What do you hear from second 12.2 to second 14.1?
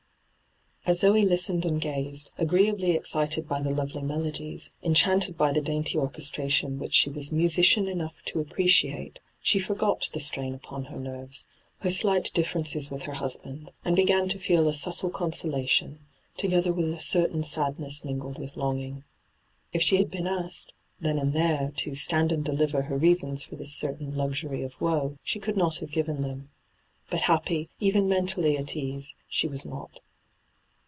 differences with her husband, and